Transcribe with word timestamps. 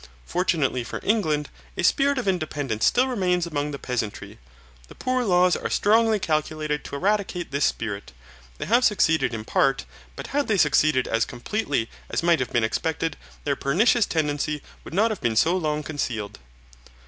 Fortunately 0.25 0.83
for 0.83 0.99
England, 1.03 1.47
a 1.77 1.83
spirit 1.83 2.17
of 2.17 2.27
independence 2.27 2.85
still 2.87 3.07
remains 3.07 3.45
among 3.45 3.69
the 3.69 3.77
peasantry. 3.77 4.39
The 4.87 4.95
poor 4.95 5.23
laws 5.23 5.55
are 5.55 5.69
strongly 5.69 6.17
calculated 6.17 6.83
to 6.85 6.95
eradicate 6.95 7.51
this 7.51 7.65
spirit. 7.65 8.11
They 8.57 8.65
have 8.65 8.83
succeeded 8.83 9.31
in 9.31 9.45
part, 9.45 9.85
but 10.15 10.25
had 10.33 10.47
they 10.47 10.57
succeeded 10.57 11.07
as 11.07 11.23
completely 11.23 11.87
as 12.09 12.23
might 12.23 12.39
have 12.39 12.51
been 12.51 12.63
expected 12.63 13.15
their 13.43 13.55
pernicious 13.55 14.07
tendency 14.07 14.63
would 14.83 14.95
not 14.95 15.11
have 15.11 15.21
been 15.21 15.35
so 15.35 15.55
long 15.55 15.83
concealed. 15.83 16.39